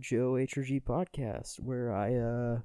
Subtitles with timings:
[0.00, 2.60] Joe HRG podcast, where I uh,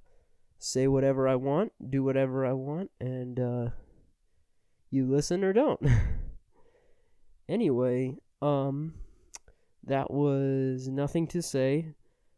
[0.58, 3.70] say whatever I want, do whatever I want, and uh,
[4.90, 5.82] you listen or don't.
[7.50, 8.94] anyway, um,
[9.84, 11.94] that was nothing to say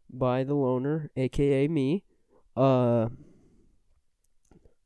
[0.09, 2.03] by the loner, aka me.
[2.55, 3.09] Uh,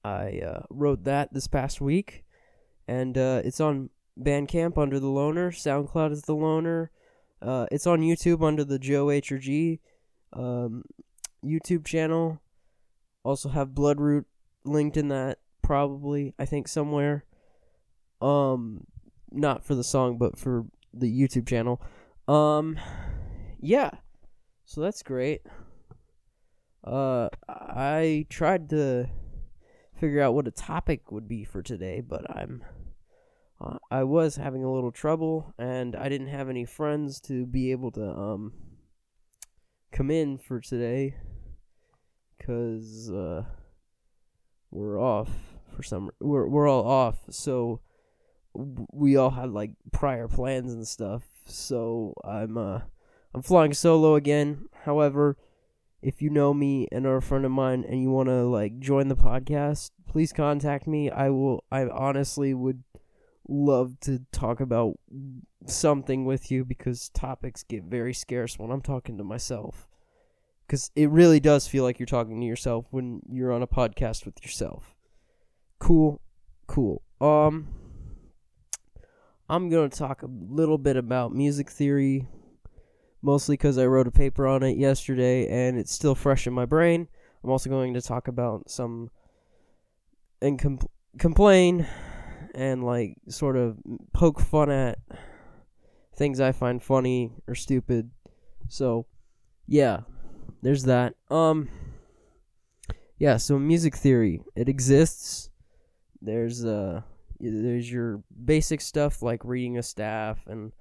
[0.04, 2.26] I uh, wrote that this past week,
[2.88, 5.52] and uh, it's on Bandcamp under the loner.
[5.52, 6.92] SoundCloud is the loner.
[7.42, 9.80] Uh, it's on YouTube under the Joe H or G
[10.34, 10.84] um,
[11.44, 12.40] YouTube channel.
[13.24, 14.26] Also have Bloodroot
[14.64, 17.26] linked in that probably I think somewhere.
[18.22, 18.86] Um,
[19.32, 21.82] not for the song, but for the YouTube channel.
[22.28, 22.78] Um,
[23.60, 23.92] yeah.
[24.66, 25.42] So that's great.
[26.84, 29.10] Uh, I tried to
[29.96, 32.64] figure out what a topic would be for today, but I'm
[33.60, 37.72] uh, I was having a little trouble, and I didn't have any friends to be
[37.72, 38.54] able to um
[40.02, 41.14] come in for today,
[42.44, 43.44] cause uh,
[44.72, 45.30] we're off
[45.76, 46.10] for some.
[46.20, 47.82] We're we're all off, so
[48.56, 51.22] we all had like prior plans and stuff.
[51.46, 52.80] So I'm uh
[53.36, 54.66] I'm flying solo again.
[54.86, 55.38] However,
[56.02, 58.80] if you know me and are a friend of mine and you want to like
[58.80, 61.12] join the podcast, please contact me.
[61.12, 61.64] I will.
[61.72, 62.82] I honestly would
[63.48, 64.96] love to talk about
[65.68, 69.88] something with you because topics get very scarce when I'm talking to myself.
[70.72, 74.24] Because it really does feel like you're talking to yourself when you're on a podcast
[74.24, 74.96] with yourself.
[75.80, 76.22] Cool,
[76.66, 77.02] cool.
[77.20, 77.68] Um,
[79.50, 82.26] I'm going to talk a little bit about music theory,
[83.22, 86.66] mostly because I wrote a paper on it yesterday and it's still fresh in my
[86.66, 87.10] brain.
[87.44, 89.12] I'm also going to talk about some
[90.42, 90.88] and compl-
[91.20, 91.86] complain
[92.56, 93.78] and like sort of
[94.14, 95.00] poke fun at
[96.16, 98.12] things I find funny or stupid.
[98.70, 99.06] So,
[99.68, 100.04] yeah,
[100.62, 101.16] there's that.
[101.30, 101.70] Um
[103.18, 105.50] yeah, so music theory, it exists.
[106.22, 107.02] There's uh
[107.40, 110.72] there's your basic stuff like reading a staff and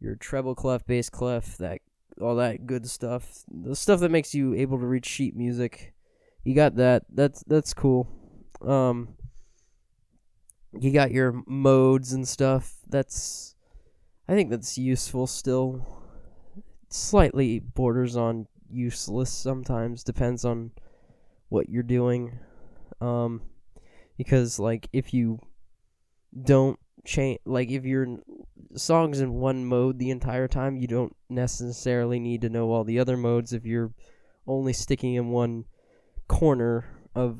[0.00, 1.80] your treble clef, bass clef, that
[2.20, 3.44] all that good stuff.
[3.48, 5.94] The stuff that makes you able to read sheet music.
[6.44, 7.04] You got that.
[7.12, 8.08] That's that's cool.
[8.60, 9.14] Um
[10.72, 12.74] you got your modes and stuff.
[12.88, 13.54] That's
[14.28, 16.02] I think that's useful still.
[16.88, 20.72] Slightly borders on useless sometimes depends on
[21.48, 22.38] what you're doing.
[23.00, 23.42] Um
[24.16, 25.40] because like if you
[26.44, 28.18] don't change like if your
[28.76, 32.98] songs in one mode the entire time, you don't necessarily need to know all the
[32.98, 33.92] other modes if you're
[34.46, 35.64] only sticking in one
[36.28, 37.38] corner of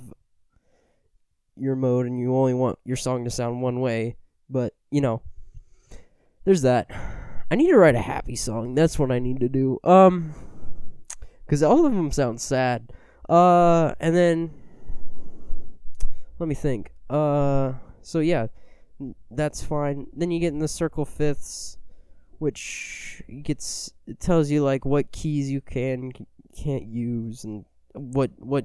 [1.57, 4.17] your mode and you only want your song to sound one way.
[4.49, 5.23] But, you know,
[6.45, 6.91] there's that.
[7.51, 8.75] I need to write a happy song.
[8.75, 9.79] That's what I need to do.
[9.85, 10.35] Um,
[11.45, 12.93] because all of them sound sad.
[13.29, 14.51] Uh, and then
[16.39, 16.93] let me think.
[17.09, 17.73] Uh,
[18.03, 18.49] so yeah,
[19.31, 20.07] that's fine.
[20.13, 21.79] Then you get in the circle fifths,
[22.39, 26.13] which gets it tells you like what keys you can
[26.57, 28.65] can't use and what what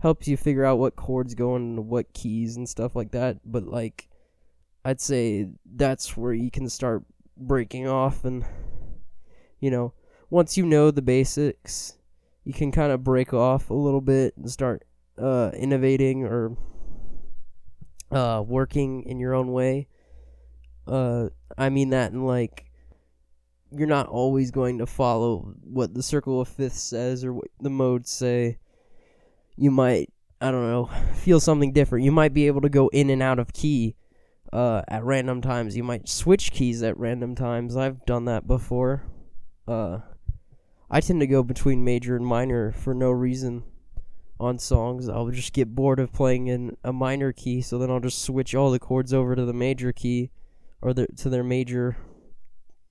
[0.00, 3.38] helps you figure out what chords go into what keys and stuff like that.
[3.44, 4.08] But like,
[4.84, 7.04] I'd say that's where you can start
[7.36, 8.44] breaking off, and
[9.60, 9.94] you know,
[10.30, 11.96] once you know the basics,
[12.44, 14.84] you can kind of break off a little bit and start
[15.18, 16.56] uh, innovating or
[18.10, 19.88] uh, working in your own way.
[20.86, 22.66] Uh, I mean that in like
[23.70, 27.70] you're not always going to follow what the circle of fifths says or what the
[27.70, 28.58] modes say
[29.56, 32.04] you might I don't know feel something different.
[32.04, 33.96] You might be able to go in and out of key
[34.52, 35.76] uh, at random times.
[35.76, 37.76] You might switch keys at random times.
[37.76, 39.02] I've done that before.
[39.66, 40.00] Uh,
[40.94, 43.64] I tend to go between major and minor for no reason
[44.38, 45.08] on songs.
[45.08, 48.54] I'll just get bored of playing in a minor key, so then I'll just switch
[48.54, 50.30] all the chords over to the major key
[50.80, 51.96] or the, to their major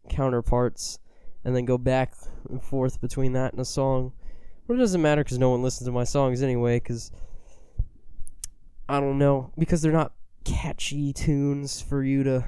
[0.10, 1.00] counterparts
[1.46, 2.14] and then go back
[2.50, 4.12] and forth between that and a song.
[4.68, 6.82] But it doesn't matter because no one listens to my songs anyway.
[6.82, 7.10] Because
[8.90, 10.12] I don't know because they're not
[10.44, 12.44] catchy tunes for you to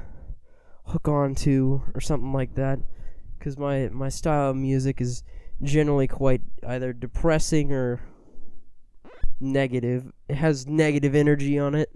[0.88, 2.80] hook on to or something like that.
[3.40, 5.24] Because my my style of music is
[5.62, 8.02] generally quite either depressing or
[9.40, 10.12] negative.
[10.28, 11.90] It has negative energy on it.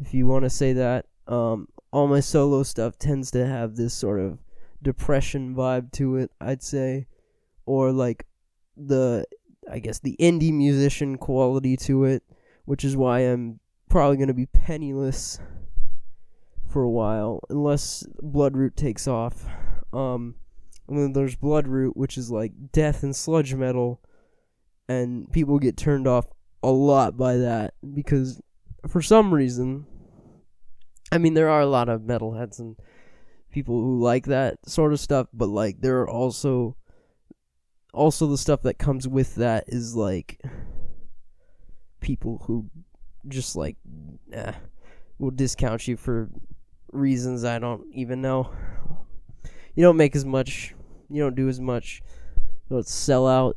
[0.00, 3.94] If you want to say that, um, all my solo stuff tends to have this
[3.94, 4.38] sort of
[4.82, 6.30] depression vibe to it.
[6.40, 7.06] I'd say,
[7.64, 8.26] or like
[8.76, 9.24] the
[9.70, 12.22] I guess the indie musician quality to it,
[12.64, 13.58] which is why I'm
[13.88, 15.40] probably going to be penniless
[16.68, 19.46] for a while unless Bloodroot takes off.
[19.92, 20.36] Um
[20.88, 24.00] And then there's Bloodroot, which is like death and sludge metal,
[24.88, 26.26] and people get turned off
[26.62, 28.40] a lot by that because
[28.88, 29.86] for some reason,
[31.10, 32.76] I mean, there are a lot of metalheads and
[33.50, 36.76] people who like that sort of stuff, but like there are also
[37.92, 40.40] also the stuff that comes with that is like
[42.00, 42.68] people who
[43.26, 43.76] just like
[44.32, 44.52] eh,
[45.18, 46.28] will discount you for
[46.92, 48.52] reasons I don't even know.
[49.74, 50.74] You don't make as much,
[51.10, 52.02] you don't do as much,
[52.36, 53.56] you don't sell out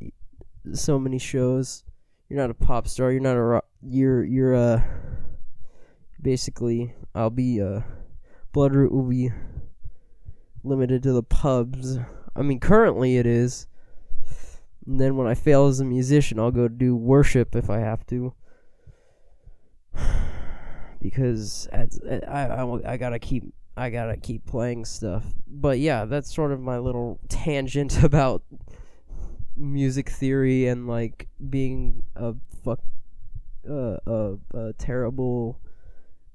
[0.74, 1.84] so many shows.
[2.28, 3.12] You're not a pop star.
[3.12, 4.81] You're not a rock, you're you're uh
[6.22, 7.81] basically I'll be uh
[8.54, 9.31] Bloodroot will be
[10.63, 11.98] limited to the pubs.
[12.36, 13.68] I mean currently it is.
[14.86, 18.06] And then when I fail as a musician, I'll go do worship if I have
[18.07, 18.34] to.
[21.01, 21.88] because I,
[22.28, 25.23] I, I gotta keep I gotta keep playing stuff.
[25.47, 28.43] But yeah, that's sort of my little tangent about
[29.55, 32.79] music theory and like being a fuck
[33.69, 35.59] uh, a, a terrible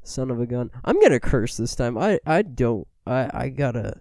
[0.02, 0.70] son of a gun.
[0.84, 1.98] I'm gonna curse this time.
[1.98, 2.86] I I don't.
[3.06, 4.00] I I gotta.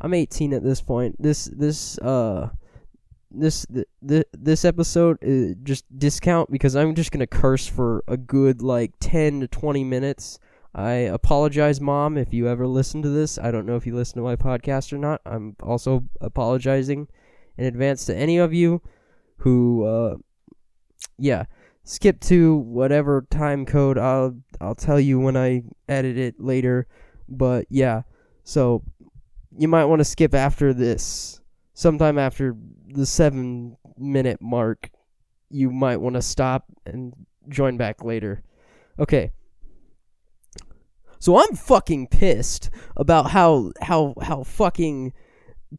[0.00, 1.16] I'm 18 at this point.
[1.20, 2.50] This this uh
[3.30, 3.64] this
[4.06, 8.92] th- this episode is just discount because I'm just gonna curse for a good like
[9.00, 10.38] 10 to 20 minutes.
[10.74, 13.38] I apologize, mom, if you ever listen to this.
[13.38, 15.20] I don't know if you listen to my podcast or not.
[15.26, 17.08] I'm also apologizing
[17.58, 18.80] in advance to any of you
[19.38, 20.16] who, uh,
[21.18, 21.44] yeah,
[21.84, 23.98] skip to whatever time code.
[23.98, 26.86] I'll I'll tell you when I edit it later.
[27.28, 28.02] But yeah,
[28.44, 28.82] so
[29.56, 31.42] you might want to skip after this
[31.74, 32.56] sometime after
[32.88, 34.90] the seven minute mark,
[35.50, 37.12] you might want to stop and
[37.48, 38.42] join back later.
[38.98, 39.32] Okay.
[41.22, 45.12] So I'm fucking pissed about how how how fucking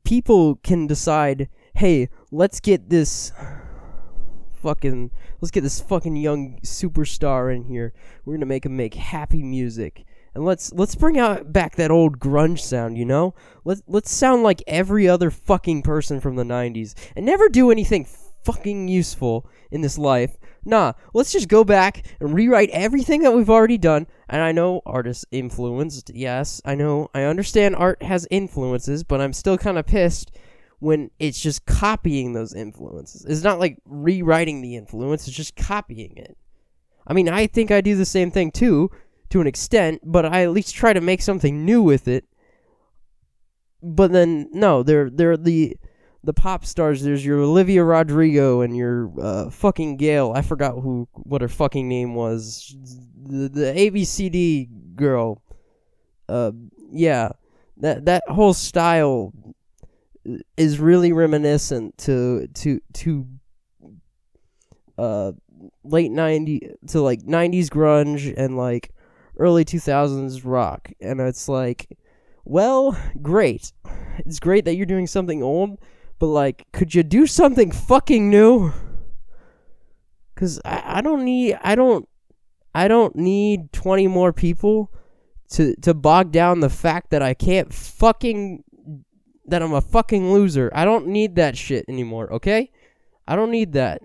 [0.05, 3.33] people can decide, "Hey, let's get this
[4.53, 5.11] fucking
[5.41, 7.91] let's get this fucking young superstar in here.
[8.23, 11.91] We're going to make him make happy music." and let's let's bring out back that
[11.91, 13.35] old grunge sound, you know?
[13.65, 18.05] Let's let's sound like every other fucking person from the 90s and never do anything
[18.43, 20.37] fucking useful in this life.
[20.65, 24.07] Nah, let's just go back and rewrite everything that we've already done.
[24.29, 26.11] And I know artists influenced.
[26.13, 27.09] Yes, I know.
[27.13, 30.31] I understand art has influences, but I'm still kind of pissed
[30.79, 33.25] when it's just copying those influences.
[33.25, 36.37] It's not like rewriting the influence, it's just copying it.
[37.07, 38.91] I mean, I think I do the same thing too,
[39.29, 42.25] to an extent, but I at least try to make something new with it.
[43.81, 45.77] But then no, they're they're the
[46.23, 47.03] the pop stars.
[47.03, 50.33] There's your Olivia Rodrigo and your uh, fucking Gayle.
[50.35, 52.75] I forgot who what her fucking name was.
[53.23, 55.41] The the ABCD girl.
[56.29, 56.51] Uh,
[56.91, 57.29] yeah,
[57.77, 59.33] that that whole style
[60.55, 63.27] is really reminiscent to to to
[64.97, 65.31] uh
[65.83, 68.91] late 90 to like 90s grunge and like
[69.37, 70.91] early 2000s rock.
[71.01, 71.97] And it's like,
[72.45, 73.71] well, great.
[74.25, 75.79] It's great that you're doing something old,
[76.23, 78.71] but like, could you do something fucking new?
[80.37, 82.07] Cause I, I don't need I don't
[82.73, 84.89] I don't need twenty more people
[85.49, 88.63] to to bog down the fact that I can't fucking
[89.47, 90.71] that I'm a fucking loser.
[90.73, 92.71] I don't need that shit anymore, okay?
[93.27, 94.01] I don't need that.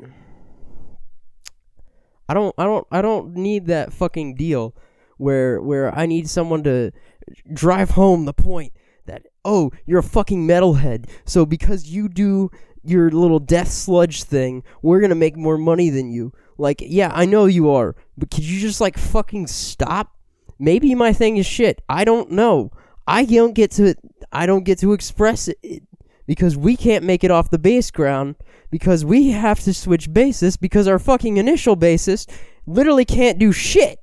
[2.29, 4.75] I don't I don't I don't need that fucking deal
[5.19, 6.91] where where I need someone to
[7.53, 8.73] drive home the point
[9.09, 11.09] that oh you're a fucking metalhead.
[11.25, 12.51] So because you do
[12.85, 16.33] your little death sludge thing we're gonna make more money than you.
[16.57, 20.15] Like yeah I know you are but could you just like fucking stop?
[20.59, 21.83] Maybe my thing is shit.
[21.89, 22.71] I don't know.
[23.07, 23.95] I don't get to
[24.33, 25.83] I don't get to express it
[26.27, 28.37] because we can't make it off the base ground
[28.71, 32.31] because we have to switch bassists because our fucking initial bassist
[32.67, 33.99] literally can't do shit.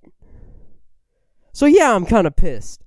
[1.53, 2.81] So yeah, I'm kind of pissed.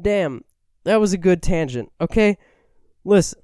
[0.00, 0.44] Damn,
[0.84, 2.38] that was a good tangent, okay?
[3.04, 3.40] Listen.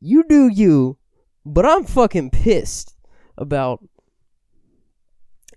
[0.00, 0.98] You do you,
[1.44, 2.96] but I'm fucking pissed
[3.36, 3.84] about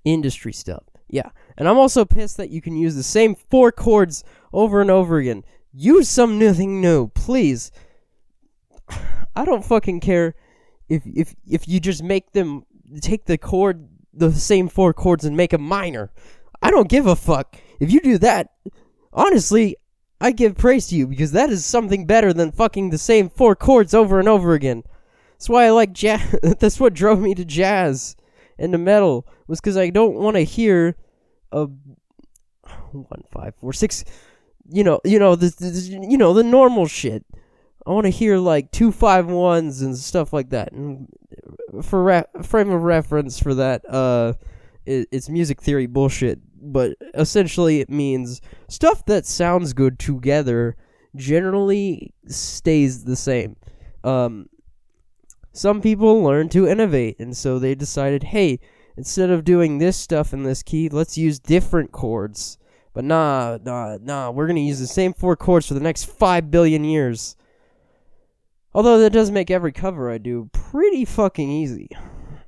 [0.03, 0.83] industry stuff.
[1.09, 1.29] Yeah.
[1.57, 5.17] And I'm also pissed that you can use the same four chords over and over
[5.17, 5.43] again.
[5.73, 7.71] Use something new, please.
[9.35, 10.35] I don't fucking care
[10.89, 12.65] if if if you just make them
[13.01, 16.11] take the chord the same four chords and make a minor.
[16.61, 17.57] I don't give a fuck.
[17.79, 18.51] If you do that,
[19.13, 19.75] honestly,
[20.19, 23.55] I give praise to you because that is something better than fucking the same four
[23.55, 24.83] chords over and over again.
[25.33, 26.35] That's why I like jazz.
[26.59, 28.15] That's what drove me to jazz
[28.59, 30.95] and to metal was because I don't want to hear
[31.51, 31.67] a
[32.91, 34.05] one five four six
[34.71, 37.25] you know, you know the, the you know the normal shit.
[37.85, 40.71] I want to hear like two five ones and stuff like that.
[40.71, 41.07] And
[41.81, 44.33] for re- frame of reference for that, uh,
[44.85, 46.39] it, it's music theory bullshit.
[46.61, 50.75] But essentially, it means stuff that sounds good together
[51.15, 53.55] generally stays the same.
[54.03, 54.47] Um,
[55.53, 58.59] some people learn to innovate, and so they decided, hey,
[58.95, 62.57] instead of doing this stuff in this key, let's use different chords.
[62.93, 66.51] But nah, nah, nah, we're gonna use the same four chords for the next five
[66.51, 67.35] billion years.
[68.73, 71.89] Although that does make every cover I do pretty fucking easy.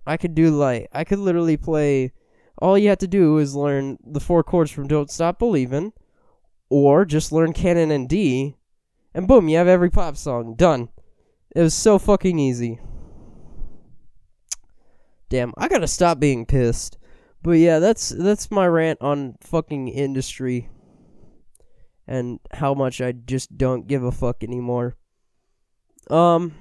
[0.05, 2.11] I could do like I could literally play
[2.63, 5.91] all you have to do is learn the four chords from Don't Stop Believin',
[6.69, 8.55] or just learn Canon in D,
[9.13, 10.87] and boom, you have every pop song done.
[11.53, 12.79] It was so fucking easy.
[15.27, 16.97] Damn, I gotta stop being pissed.
[17.41, 20.69] But yeah, that's that's my rant on fucking industry
[22.07, 24.95] and how much I just don't give a fuck anymore.
[26.09, 26.53] Um.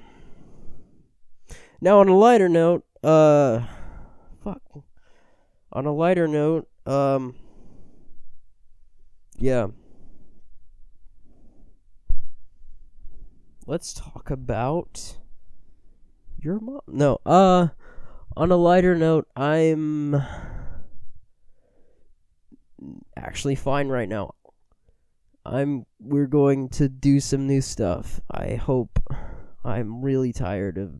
[1.79, 3.61] Now on a lighter note, uh,
[4.43, 4.61] fuck.
[5.75, 7.35] On a lighter note, um,
[9.37, 9.67] yeah.
[13.65, 15.17] Let's talk about
[16.37, 16.81] your mom.
[16.85, 17.69] No, uh,
[18.37, 20.21] on a lighter note, I'm
[23.17, 24.35] actually fine right now.
[25.43, 28.21] I'm we're going to do some new stuff.
[28.29, 28.99] I hope
[29.65, 30.99] I'm really tired of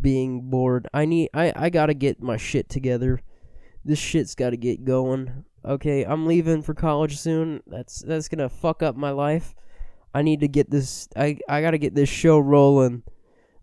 [0.00, 0.88] being bored.
[0.92, 3.20] I need I I got to get my shit together.
[3.84, 5.44] This shit's got to get going.
[5.64, 7.62] Okay, I'm leaving for college soon.
[7.66, 9.54] That's that's going to fuck up my life.
[10.14, 13.02] I need to get this I I got to get this show rolling.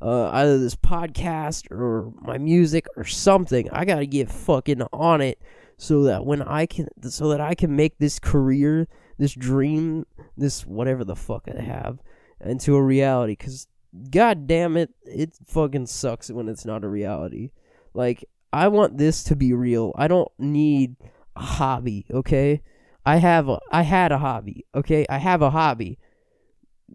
[0.02, 3.70] Uh, either this podcast or my music or something.
[3.72, 5.40] I got to get fucking on it
[5.78, 8.88] so that when I can so that I can make this career,
[9.20, 12.00] this dream, this whatever the fuck I have
[12.44, 13.68] into a reality cuz
[14.10, 17.52] god damn it, it fucking sucks when it's not a reality.
[17.94, 19.94] Like I want this to be real.
[19.96, 20.96] I don't need
[21.36, 22.62] a hobby, okay?
[23.06, 25.06] I have a I had a hobby, okay?
[25.10, 25.98] I have a hobby.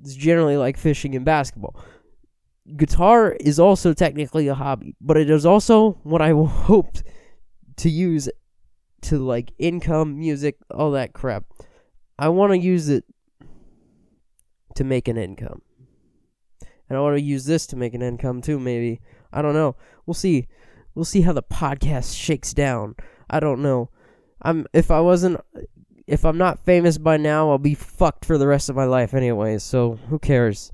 [0.00, 1.76] It's generally like fishing and basketball.
[2.76, 7.02] Guitar is also technically a hobby, but it is also what I hoped
[7.76, 8.28] to use
[9.02, 11.44] to like income, music, all that crap.
[12.18, 13.04] I want to use it
[14.74, 15.62] to make an income.
[16.88, 19.00] And I want to use this to make an income too, maybe.
[19.32, 19.76] I don't know.
[20.04, 20.48] We'll see.
[20.94, 22.94] We'll see how the podcast shakes down.
[23.28, 23.90] I don't know.
[24.42, 25.40] I'm if I wasn't
[26.06, 29.12] if I'm not famous by now, I'll be fucked for the rest of my life
[29.14, 30.72] anyway, so who cares?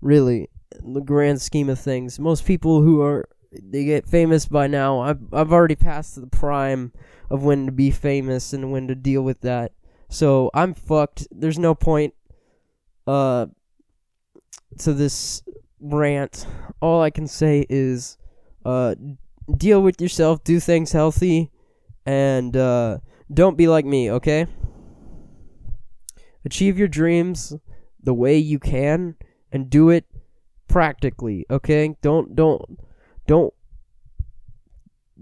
[0.00, 0.48] Really,
[0.82, 2.18] in the grand scheme of things.
[2.18, 3.28] Most people who are
[3.62, 5.00] they get famous by now.
[5.00, 6.92] I've I've already passed the prime
[7.30, 9.72] of when to be famous and when to deal with that.
[10.08, 11.28] So I'm fucked.
[11.30, 12.14] There's no point
[13.06, 13.46] uh
[14.78, 15.42] to this
[15.80, 16.46] rant.
[16.80, 18.18] All I can say is
[18.64, 18.94] uh
[19.56, 21.50] deal with yourself, do things healthy
[22.06, 22.98] and uh
[23.32, 24.46] don't be like me, okay?
[26.44, 27.54] Achieve your dreams
[28.02, 29.16] the way you can
[29.50, 30.04] and do it
[30.68, 31.96] practically, okay?
[32.02, 32.78] Don't don't
[33.26, 33.54] don't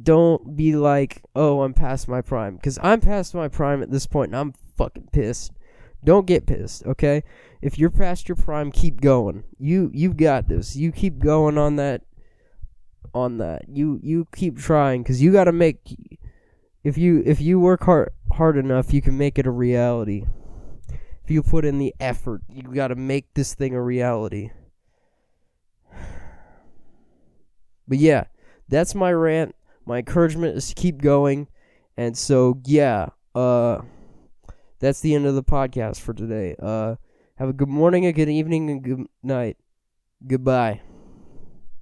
[0.00, 4.06] don't be like, "Oh, I'm past my prime," because I'm past my prime at this
[4.06, 5.52] point, and I'm fucking pissed.
[6.04, 7.22] Don't get pissed, okay?
[7.60, 9.44] If you're past your prime, keep going.
[9.58, 10.74] You you've got this.
[10.74, 12.02] You keep going on that.
[13.14, 15.80] On that, you you keep trying, cause you gotta make.
[16.82, 20.24] If you if you work hard hard enough, you can make it a reality.
[21.22, 24.50] If you put in the effort, you gotta make this thing a reality.
[27.86, 28.24] But yeah,
[28.68, 29.54] that's my rant.
[29.84, 31.48] My encouragement is to keep going.
[31.96, 33.82] And so yeah, uh
[34.82, 36.56] that's the end of the podcast for today.
[36.60, 36.96] Uh
[37.36, 39.56] have a good morning, a good evening, and good night.
[40.26, 40.82] Goodbye.